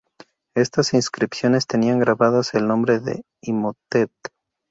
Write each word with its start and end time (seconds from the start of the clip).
Estas 0.57 0.95
inscripciones 0.95 1.67
tenían 1.67 1.99
grabadas 1.99 2.55
el 2.55 2.67
nombre 2.67 2.99
de 2.99 3.21
Imhotep. 3.43 4.09